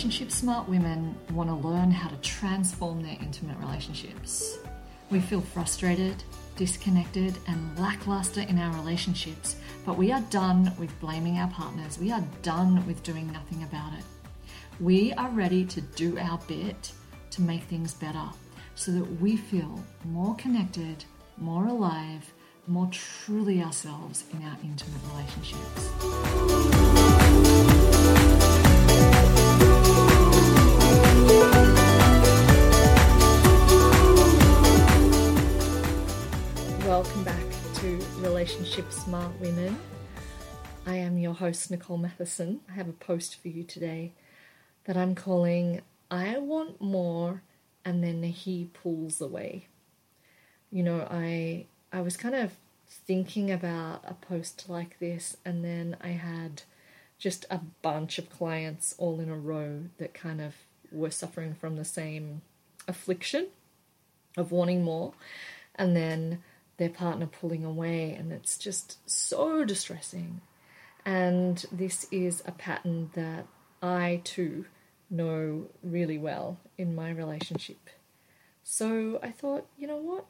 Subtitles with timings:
[0.00, 4.56] relationship smart women want to learn how to transform their intimate relationships.
[5.10, 6.24] We feel frustrated,
[6.56, 11.98] disconnected, and lackluster in our relationships, but we are done with blaming our partners.
[11.98, 14.04] We are done with doing nothing about it.
[14.80, 16.92] We are ready to do our bit
[17.32, 18.24] to make things better
[18.76, 21.04] so that we feel more connected,
[21.36, 22.32] more alive,
[22.66, 25.90] more truly ourselves in our intimate relationships.
[38.40, 39.78] Relationship Smart Women.
[40.86, 42.60] I am your host, Nicole Matheson.
[42.70, 44.12] I have a post for you today
[44.84, 47.42] that I'm calling I Want More
[47.84, 49.66] and Then He Pulls Away.
[50.72, 52.52] You know, I I was kind of
[52.88, 56.62] thinking about a post like this and then I had
[57.18, 60.54] just a bunch of clients all in a row that kind of
[60.90, 62.40] were suffering from the same
[62.88, 63.48] affliction
[64.38, 65.12] of wanting more
[65.74, 66.42] and then
[66.80, 70.40] their partner pulling away and it's just so distressing
[71.04, 73.46] and this is a pattern that
[73.82, 74.64] I too
[75.10, 77.90] know really well in my relationship.
[78.64, 80.24] So I thought, you know what?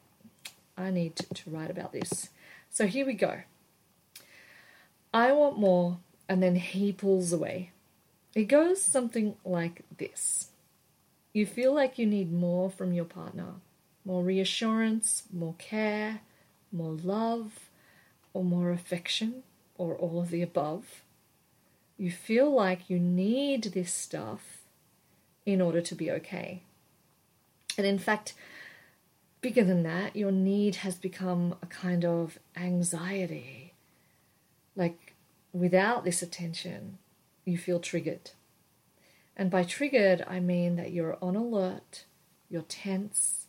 [0.77, 2.29] I need to write about this.
[2.69, 3.41] So here we go.
[5.13, 7.71] I want more, and then he pulls away.
[8.35, 10.49] It goes something like this
[11.33, 13.55] You feel like you need more from your partner
[14.05, 16.21] more reassurance, more care,
[16.71, 17.69] more love,
[18.33, 19.43] or more affection,
[19.77, 21.03] or all of the above.
[21.97, 24.61] You feel like you need this stuff
[25.45, 26.61] in order to be okay.
[27.77, 28.33] And in fact,
[29.41, 33.73] bigger than that, your need has become a kind of anxiety.
[34.75, 35.15] Like,
[35.51, 36.97] without this attention,
[37.45, 38.31] you feel triggered.
[39.35, 42.05] And by triggered, I mean that you're on alert,
[42.49, 43.40] you're tense,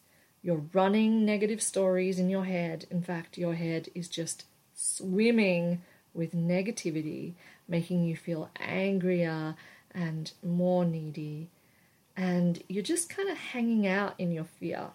[0.43, 2.87] you're running negative stories in your head.
[2.91, 4.45] In fact, your head is just
[4.75, 5.83] swimming
[6.15, 7.35] with negativity,
[7.69, 9.55] making you feel angrier
[9.95, 11.49] and more needy.
[12.17, 14.89] And you're just kind of hanging out in your fear.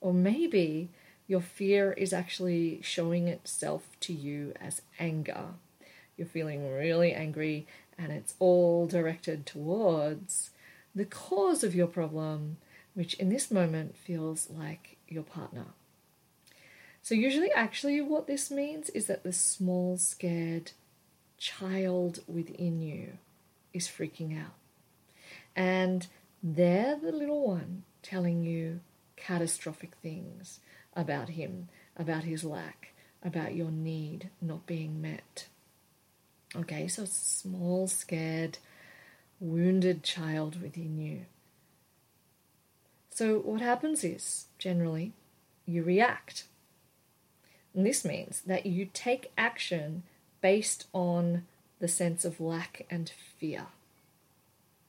[0.00, 0.88] Or maybe
[1.26, 5.54] your fear is actually showing itself to you as anger.
[6.16, 10.50] You're feeling really angry, and it's all directed towards
[10.94, 12.56] the cause of your problem,
[12.94, 15.66] which in this moment feels like your partner.
[17.02, 20.72] So, usually, actually, what this means is that the small, scared
[21.38, 23.14] child within you
[23.72, 24.54] is freaking out.
[25.56, 26.06] And
[26.42, 28.80] they're the little one telling you,
[29.16, 30.60] catastrophic things
[30.94, 32.92] about him, about his lack,
[33.22, 35.46] about your need not being met.
[36.56, 38.58] Okay, so small, scared,
[39.38, 41.26] wounded child within you.
[43.20, 45.12] So, what happens is generally
[45.66, 46.44] you react.
[47.74, 50.04] And this means that you take action
[50.40, 51.44] based on
[51.80, 53.66] the sense of lack and fear.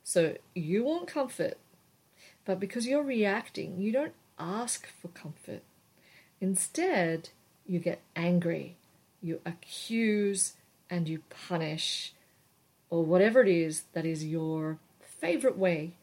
[0.05, 1.57] So, you want comfort,
[2.45, 5.63] but because you're reacting, you don't ask for comfort.
[6.39, 7.31] Instead,
[7.67, 8.77] you get angry,
[9.21, 10.53] you accuse,
[10.89, 12.13] and you punish,
[12.89, 15.95] or whatever it is that is your favorite way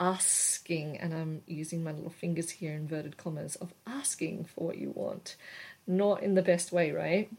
[0.00, 4.90] asking, and I'm using my little fingers here, inverted commas, of asking for what you
[4.90, 5.36] want.
[5.86, 7.30] Not in the best way, right?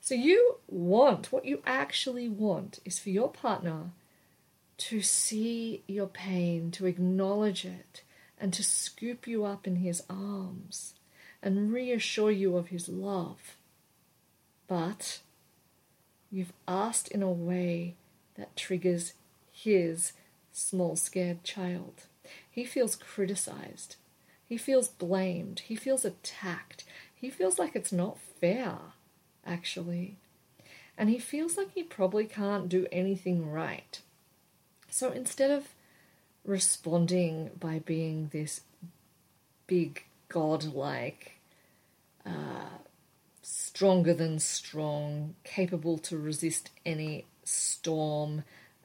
[0.00, 3.90] So, you want, what you actually want is for your partner
[4.76, 8.02] to see your pain, to acknowledge it,
[8.38, 10.94] and to scoop you up in his arms
[11.42, 13.56] and reassure you of his love.
[14.66, 15.20] But
[16.30, 17.94] you've asked in a way
[18.36, 19.12] that triggers
[19.52, 20.12] his
[20.54, 22.04] small, scared child.
[22.50, 23.96] He feels criticized.
[24.46, 25.60] He feels blamed.
[25.60, 26.84] He feels attacked.
[27.14, 28.78] He feels like it's not fair,
[29.44, 30.16] actually.
[30.96, 34.00] And he feels like he probably can't do anything right.
[34.88, 35.68] So instead of
[36.44, 38.60] responding by being this
[39.66, 41.32] big godlike,
[42.24, 42.78] uh,
[43.42, 48.44] stronger than strong, capable to resist any storm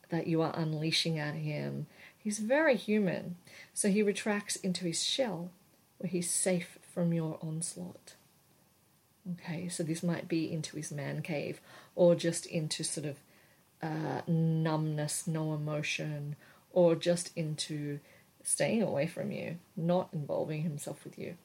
[0.10, 1.88] that you are unleashing at him.
[2.18, 3.38] He's very human,
[3.74, 5.52] so he retracts into his shell
[5.98, 8.16] where he's safe from your onslaught.
[9.34, 11.62] Okay, so this might be into his man cave
[11.96, 13.18] or just into sort of
[13.82, 16.36] uh, numbness, no emotion,
[16.72, 18.00] or just into
[18.44, 21.36] staying away from you, not involving himself with you.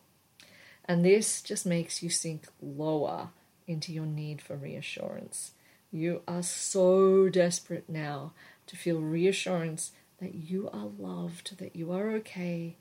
[0.84, 3.30] And this just makes you sink lower
[3.66, 5.52] into your need for reassurance.
[5.90, 8.32] You are so desperate now
[8.66, 12.76] to feel reassurance that you are loved, that you are okay,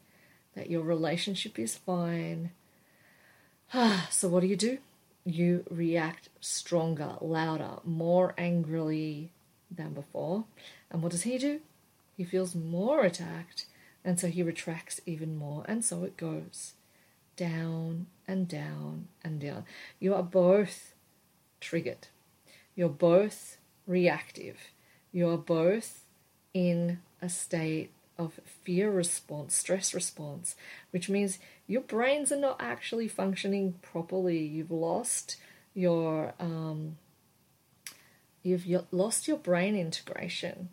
[0.55, 2.51] that your relationship is fine.
[4.09, 4.77] so, what do you do?
[5.25, 9.31] You react stronger, louder, more angrily
[9.71, 10.45] than before.
[10.91, 11.61] And what does he do?
[12.15, 13.65] He feels more attacked,
[14.05, 16.73] and so he retracts even more, and so it goes
[17.35, 19.65] down and down and down.
[19.99, 20.93] You are both
[21.59, 22.07] triggered,
[22.75, 23.57] you're both
[23.87, 24.57] reactive,
[25.13, 26.03] you're both
[26.53, 30.55] in a state of fear response, stress response,
[30.91, 34.39] which means your brains are not actually functioning properly.
[34.39, 35.37] You've lost
[35.73, 36.97] your um,
[38.43, 40.69] you've lost your brain integration.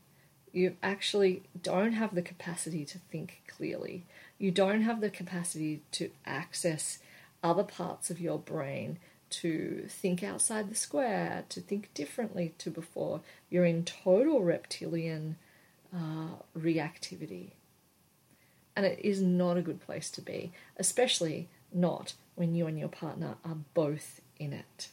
[0.53, 4.05] You actually don't have the capacity to think clearly.
[4.39, 6.99] You don't have the capacity to access
[7.43, 8.99] other parts of your brain
[9.31, 13.21] to think outside the square, to think differently to before.
[13.49, 15.37] You're in total reptilian
[15.95, 17.53] uh, reactivity.
[18.77, 22.89] And it is not a good place to be, especially not when you and your
[22.89, 24.89] partner are both in it.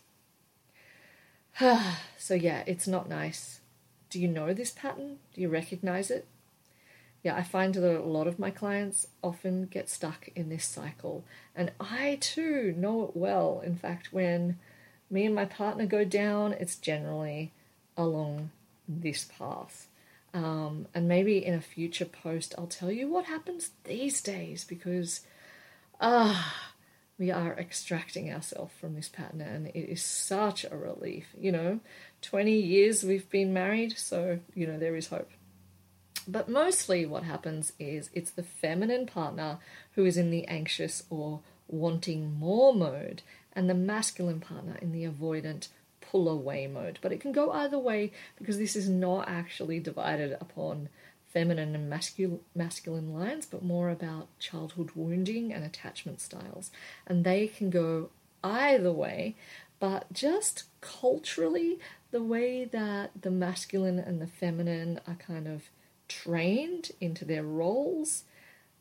[2.18, 3.62] so, yeah, it's not nice.
[4.10, 5.18] Do you know this pattern?
[5.34, 6.28] Do you recognize it?
[7.28, 11.26] Yeah, I find that a lot of my clients often get stuck in this cycle.
[11.54, 13.62] And I too know it well.
[13.66, 14.58] In fact, when
[15.10, 17.52] me and my partner go down, it's generally
[17.98, 18.52] along
[18.88, 19.90] this path.
[20.34, 25.20] Um, and maybe in a future post, I'll tell you what happens these days because
[26.00, 26.72] ah,
[27.20, 31.26] we are extracting ourselves from this pattern, and it is such a relief.
[31.38, 31.80] You know,
[32.22, 35.30] 20 years we've been married, so you know, there is hope.
[36.28, 39.60] But mostly, what happens is it's the feminine partner
[39.96, 41.40] who is in the anxious or
[41.70, 43.22] wanting more mode,
[43.54, 45.70] and the masculine partner in the avoidant
[46.02, 47.00] pull away mode.
[47.02, 50.90] But it can go either way because this is not actually divided upon
[51.32, 56.72] feminine and masculine, masculine lines, but more about childhood wounding and attachment styles.
[57.06, 58.10] And they can go
[58.44, 59.36] either way,
[59.80, 61.80] but just culturally,
[62.12, 65.64] the way that the masculine and the feminine are kind of
[66.08, 68.24] trained into their roles,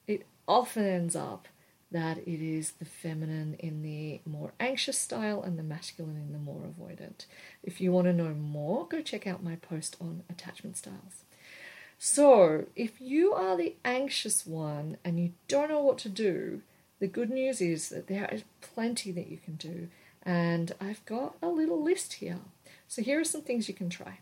[0.07, 1.49] it often ends up
[1.91, 6.39] that it is the feminine in the more anxious style and the masculine in the
[6.39, 7.27] more avoidant.
[7.63, 11.25] If you want to know more, go check out my post on attachment styles.
[11.99, 16.61] So, if you are the anxious one and you don't know what to do,
[16.99, 19.89] the good news is that there is plenty that you can do,
[20.23, 22.41] and I've got a little list here.
[22.89, 24.19] So, here are some things you can try.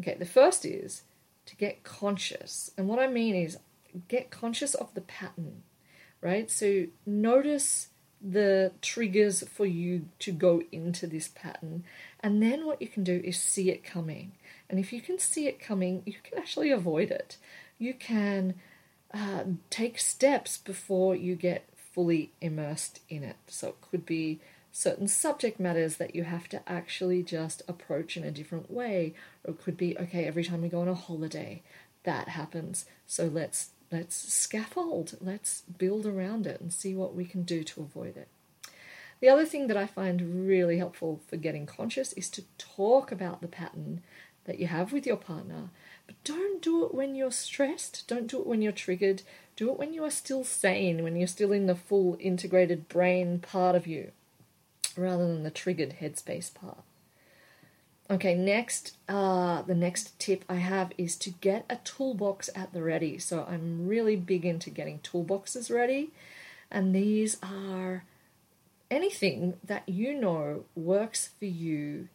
[0.00, 1.02] Okay, the first is
[1.48, 3.58] to get conscious, and what I mean is
[4.08, 5.62] get conscious of the pattern
[6.20, 6.50] right?
[6.50, 7.88] So notice
[8.20, 11.84] the triggers for you to go into this pattern.
[12.20, 14.32] And then what you can do is see it coming.
[14.68, 17.36] And if you can see it coming, you can actually avoid it.
[17.78, 18.54] You can
[19.14, 23.36] uh, take steps before you get fully immersed in it.
[23.46, 24.40] So it could be
[24.78, 29.12] certain subject matters that you have to actually just approach in a different way.
[29.42, 31.62] Or it could be, okay, every time we go on a holiday,
[32.04, 32.84] that happens.
[33.04, 37.80] So let's let's scaffold, let's build around it and see what we can do to
[37.80, 38.28] avoid it.
[39.20, 43.40] The other thing that I find really helpful for getting conscious is to talk about
[43.40, 44.02] the pattern
[44.44, 45.70] that you have with your partner,
[46.06, 49.22] but don't do it when you're stressed, don't do it when you're triggered,
[49.56, 53.40] do it when you are still sane, when you're still in the full integrated brain
[53.40, 54.12] part of you,
[54.98, 56.78] rather than the triggered headspace part.
[58.10, 62.82] Okay, next, uh, the next tip I have is to get a toolbox at the
[62.82, 63.18] ready.
[63.18, 66.10] So I'm really big into getting toolboxes ready,
[66.70, 68.04] and these are
[68.90, 72.08] anything that you know works for you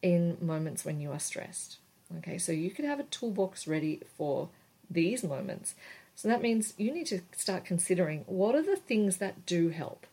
[0.00, 1.78] in moments when you are stressed.
[2.18, 4.48] Okay, so you could have a toolbox ready for
[4.88, 5.74] these moments.
[6.14, 10.06] So that means you need to start considering what are the things that do help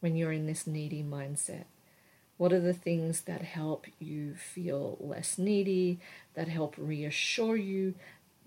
[0.00, 1.64] when you're in this needy mindset.
[2.36, 6.00] What are the things that help you feel less needy,
[6.34, 7.94] that help reassure you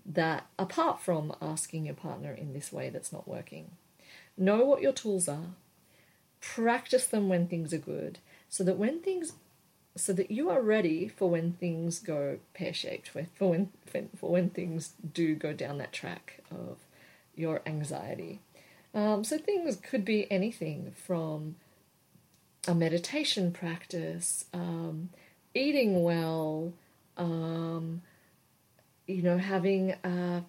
[0.05, 3.71] that apart from asking your partner in this way that's not working?
[4.35, 5.53] Know what your tools are,
[6.41, 8.17] practice them when things are good,
[8.49, 9.33] so that when things
[9.95, 13.69] so that you are ready for when things go pear-shaped, for when
[14.17, 16.77] for when things do go down that track of
[17.35, 18.41] your anxiety.
[18.93, 21.55] Um, so things could be anything from
[22.67, 25.09] a meditation practice, um,
[25.55, 26.73] eating well,
[27.17, 28.01] um,
[29.07, 30.43] you know, having a,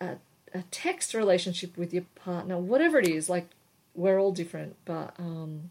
[0.00, 0.16] a,
[0.54, 3.48] a, text relationship with your partner, whatever it is, like
[3.94, 5.70] we're all different, but um,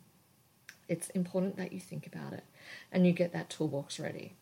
[0.89, 2.43] it's important that you think about it
[2.91, 4.33] and you get that toolbox ready.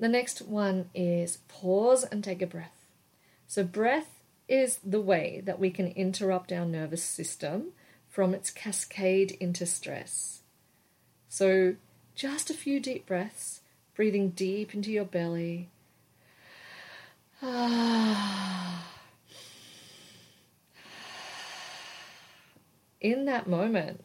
[0.00, 2.86] The next one is pause and take a breath.
[3.46, 4.17] So, breath
[4.48, 7.72] is the way that we can interrupt our nervous system
[8.08, 10.40] from its cascade into stress.
[11.28, 11.76] So,
[12.14, 13.60] just a few deep breaths,
[13.94, 15.68] breathing deep into your belly.
[23.00, 24.02] In that moment,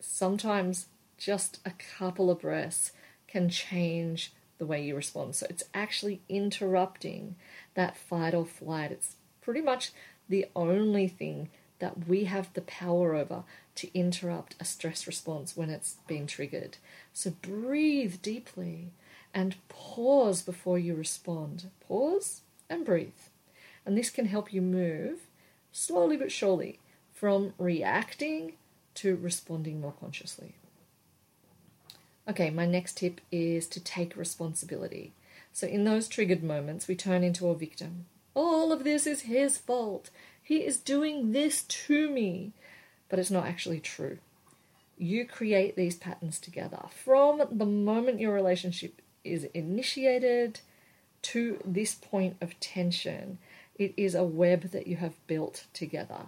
[0.00, 2.92] sometimes just a couple of breaths
[3.26, 5.34] can change the way you respond.
[5.34, 7.36] So it's actually interrupting
[7.74, 8.92] that fight or flight.
[8.92, 9.16] It's
[9.46, 9.92] pretty much
[10.28, 11.48] the only thing
[11.78, 13.44] that we have the power over
[13.76, 16.78] to interrupt a stress response when it's being triggered.
[17.12, 18.90] So breathe deeply
[19.32, 21.70] and pause before you respond.
[21.86, 23.12] Pause and breathe.
[23.84, 25.20] And this can help you move
[25.70, 26.80] slowly but surely
[27.14, 28.54] from reacting
[28.94, 30.56] to responding more consciously.
[32.28, 35.12] Okay, my next tip is to take responsibility.
[35.52, 38.06] So, in those triggered moments, we turn into a victim.
[38.36, 40.10] All of this is his fault.
[40.42, 42.52] He is doing this to me.
[43.08, 44.18] But it's not actually true.
[44.98, 46.82] You create these patterns together.
[46.90, 50.60] From the moment your relationship is initiated
[51.22, 53.38] to this point of tension,
[53.76, 56.26] it is a web that you have built together.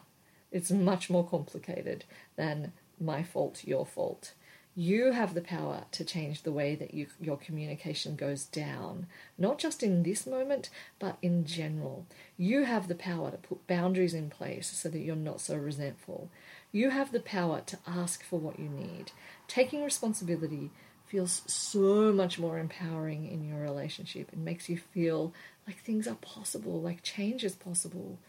[0.50, 2.04] It's much more complicated
[2.36, 4.32] than my fault, your fault.
[4.78, 9.58] You have the power to change the way that you, your communication goes down, not
[9.58, 10.70] just in this moment,
[11.00, 12.06] but in general.
[12.36, 16.30] You have the power to put boundaries in place so that you're not so resentful.
[16.70, 19.10] You have the power to ask for what you need.
[19.48, 20.70] Taking responsibility
[21.08, 24.28] feels so much more empowering in your relationship.
[24.32, 25.34] It makes you feel
[25.66, 28.20] like things are possible, like change is possible,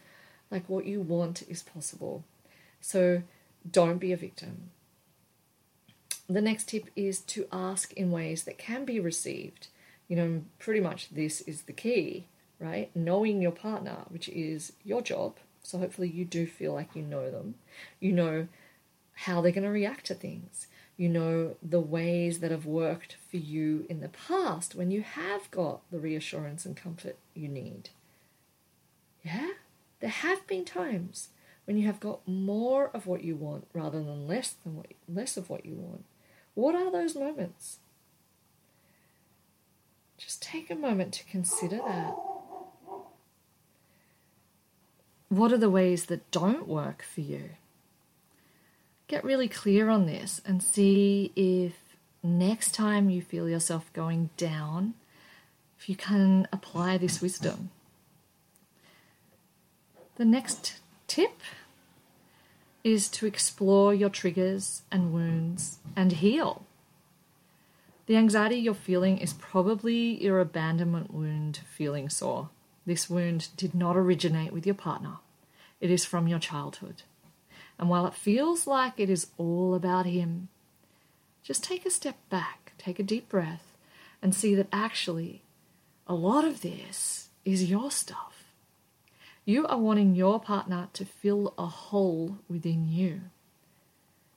[0.50, 2.24] like what you want is possible.
[2.80, 3.22] So
[3.70, 4.72] don't be a victim
[6.30, 9.66] the next tip is to ask in ways that can be received.
[10.06, 12.26] You know, pretty much this is the key,
[12.58, 12.90] right?
[12.94, 15.36] Knowing your partner, which is your job.
[15.62, 17.56] So hopefully you do feel like you know them.
[17.98, 18.48] You know
[19.12, 20.66] how they're going to react to things.
[20.96, 25.50] You know the ways that have worked for you in the past when you have
[25.50, 27.90] got the reassurance and comfort you need.
[29.22, 29.50] Yeah?
[30.00, 31.28] There have been times
[31.64, 35.36] when you have got more of what you want rather than less than what less
[35.36, 36.04] of what you want.
[36.54, 37.78] What are those moments?
[40.18, 42.14] Just take a moment to consider that.
[45.28, 47.50] What are the ways that don't work for you?
[49.06, 51.74] Get really clear on this and see if
[52.22, 54.94] next time you feel yourself going down,
[55.78, 57.70] if you can apply this wisdom.
[60.16, 61.40] The next tip
[62.82, 66.64] is to explore your triggers and wounds and heal.
[68.06, 72.48] The anxiety you're feeling is probably your abandonment wound feeling sore.
[72.86, 75.18] This wound did not originate with your partner,
[75.80, 77.02] it is from your childhood.
[77.78, 80.48] And while it feels like it is all about him,
[81.42, 83.72] just take a step back, take a deep breath,
[84.20, 85.42] and see that actually
[86.06, 88.39] a lot of this is your stuff.
[89.44, 93.22] You are wanting your partner to fill a hole within you.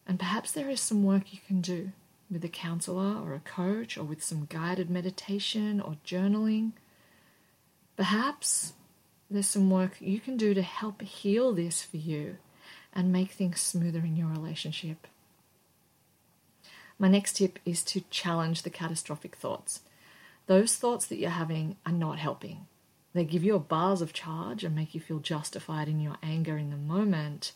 [0.07, 1.91] And perhaps there is some work you can do
[2.29, 6.71] with a counselor or a coach or with some guided meditation or journaling.
[7.95, 8.73] Perhaps
[9.29, 12.37] there's some work you can do to help heal this for you
[12.93, 15.07] and make things smoother in your relationship.
[16.99, 19.81] My next tip is to challenge the catastrophic thoughts.
[20.47, 22.67] Those thoughts that you're having are not helping.
[23.13, 26.57] They give you a bars of charge and make you feel justified in your anger
[26.57, 27.51] in the moment,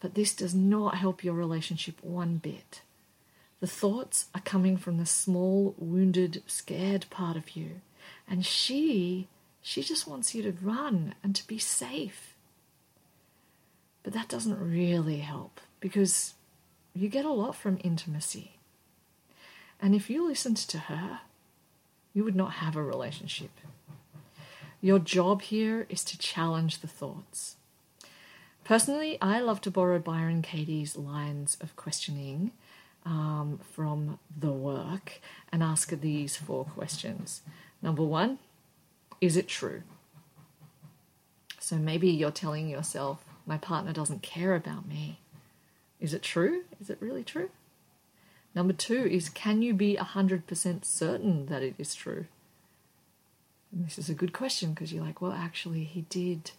[0.00, 2.82] but this does not help your relationship one bit.
[3.60, 7.80] The thoughts are coming from the small, wounded, scared part of you,
[8.28, 9.28] and she,
[9.62, 12.34] she just wants you to run and to be safe.
[14.02, 16.34] But that doesn't really help because
[16.94, 18.52] you get a lot from intimacy.
[19.80, 21.20] And if you listened to her,
[22.12, 23.50] you would not have a relationship.
[24.80, 27.56] Your job here is to challenge the thoughts.
[28.64, 32.52] Personally, I love to borrow Byron Katie's lines of questioning
[33.04, 35.20] um, from the work
[35.52, 37.42] and ask these four questions.
[37.80, 38.38] Number one,
[39.20, 39.82] is it true?
[41.60, 45.20] So maybe you're telling yourself, my partner doesn't care about me.
[46.00, 46.64] Is it true?
[46.80, 47.50] Is it really true?
[48.54, 52.26] Number two is, can you be 100% certain that it is true?
[53.78, 56.52] This is a good question because you're like, well, actually, he did,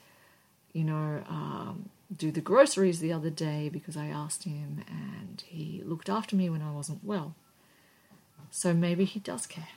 [0.72, 5.82] you know, um, do the groceries the other day because I asked him and he
[5.84, 7.34] looked after me when I wasn't well.
[8.52, 9.70] So maybe he does care.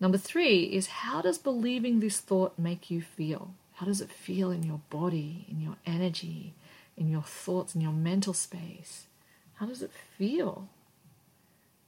[0.00, 3.54] Number three is how does believing this thought make you feel?
[3.74, 6.52] How does it feel in your body, in your energy,
[6.94, 9.06] in your thoughts, in your mental space?
[9.54, 10.68] How does it feel?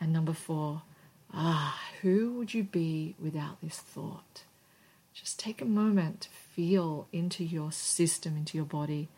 [0.01, 0.83] And number four,
[1.35, 4.45] ah, who would you be without this thought?
[5.13, 9.09] Just take a moment to feel into your system, into your body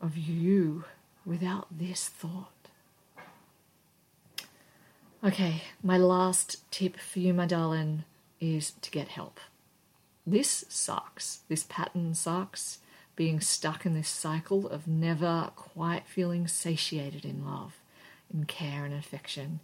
[0.00, 0.84] of you
[1.24, 2.52] without this thought.
[5.24, 8.04] Okay, my last tip for you, my darling,
[8.40, 9.40] is to get help.
[10.26, 11.40] This sucks.
[11.48, 12.78] This pattern sucks.
[13.16, 17.78] Being stuck in this cycle of never quite feeling satiated in love,
[18.32, 19.58] in care and affection.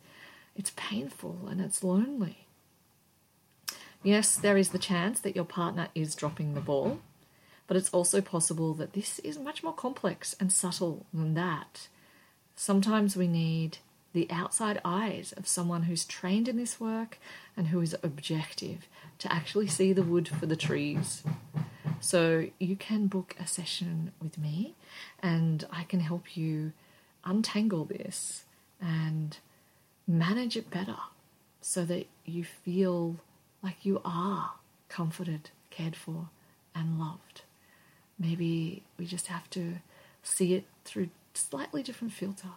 [0.57, 2.47] It's painful and it's lonely.
[4.03, 7.01] Yes, there is the chance that your partner is dropping the ball,
[7.67, 11.89] but it's also possible that this is much more complex and subtle than that.
[12.55, 13.79] Sometimes we need
[14.13, 17.19] the outside eyes of someone who's trained in this work
[17.57, 18.87] and who is objective
[19.19, 21.25] to actually see the wood for the trees.
[22.01, 24.75] So you can book a session with me
[25.23, 26.73] and I can help you
[27.25, 28.45] untangle this
[28.81, 29.39] and
[30.07, 30.97] manage it better
[31.61, 33.17] so that you feel
[33.63, 34.53] like you are
[34.89, 36.29] comforted, cared for,
[36.75, 37.43] and loved.
[38.19, 39.77] Maybe we just have to
[40.23, 42.49] see it through slightly different filter.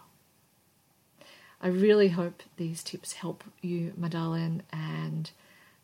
[1.60, 5.30] I really hope these tips help you, my darling, and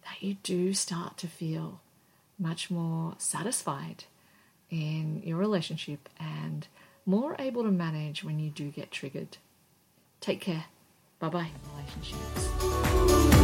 [0.05, 1.81] that you do start to feel
[2.39, 4.05] much more satisfied
[4.71, 6.67] in your relationship and
[7.07, 9.39] more able to manage when you do get triggered.
[10.21, 10.67] Take care.
[11.19, 13.44] Bye bye, relationships.